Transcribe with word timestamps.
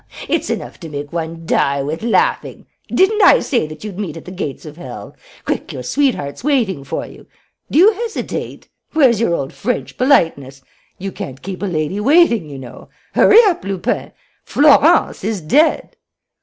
It's 0.27 0.49
enough 0.49 0.79
to 0.79 0.89
make 0.89 1.13
one 1.13 1.45
die 1.45 1.83
with 1.83 2.01
laughing. 2.01 2.65
Didn't 2.89 3.21
I 3.21 3.39
say 3.39 3.67
that 3.67 3.83
you'd 3.83 3.99
meet 3.99 4.17
at 4.17 4.25
the 4.25 4.31
gates 4.31 4.65
of 4.65 4.77
hell? 4.77 5.15
Quick, 5.45 5.71
your 5.71 5.83
sweetheart's 5.83 6.43
waiting 6.43 6.83
for 6.83 7.05
you. 7.05 7.27
Do 7.69 7.77
you 7.77 7.91
hesitate? 7.93 8.67
Where's 8.93 9.21
your 9.21 9.35
old 9.35 9.53
French 9.53 9.97
politeness? 9.99 10.63
You 10.97 11.11
can't 11.11 11.43
keep 11.43 11.61
a 11.61 11.67
lady 11.67 11.99
waiting, 11.99 12.49
you 12.49 12.57
know. 12.57 12.89
Hurry 13.13 13.37
up, 13.43 13.63
Lupin! 13.63 14.11
Florence 14.43 15.23
is 15.23 15.39
dead!" 15.39 15.95